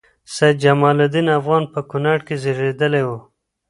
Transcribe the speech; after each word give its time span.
سيدجمال 0.35 0.97
الدين 1.05 1.27
افغان 1.39 1.63
په 1.73 1.79
کونړ 1.89 2.17
کې 2.27 2.35
زیږیدلی 2.43 3.03
وه 3.07 3.17